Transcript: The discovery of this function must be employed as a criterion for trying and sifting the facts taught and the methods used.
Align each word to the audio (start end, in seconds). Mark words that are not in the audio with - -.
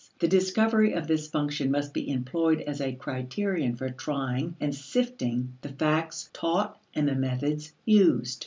The 0.17 0.27
discovery 0.27 0.93
of 0.93 1.05
this 1.07 1.27
function 1.27 1.69
must 1.69 1.93
be 1.93 2.09
employed 2.09 2.61
as 2.61 2.81
a 2.81 2.91
criterion 2.93 3.75
for 3.75 3.91
trying 3.91 4.55
and 4.59 4.73
sifting 4.73 5.53
the 5.61 5.69
facts 5.69 6.31
taught 6.33 6.81
and 6.95 7.07
the 7.07 7.13
methods 7.13 7.71
used. 7.85 8.39